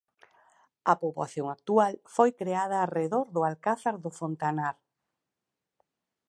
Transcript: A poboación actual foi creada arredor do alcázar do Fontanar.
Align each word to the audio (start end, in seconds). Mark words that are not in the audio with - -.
A 0.91 0.93
poboación 1.01 1.47
actual 1.55 1.93
foi 2.15 2.29
creada 2.39 2.77
arredor 2.79 3.25
do 3.35 3.41
alcázar 3.49 3.95
do 4.03 4.11
Fontanar. 4.19 4.75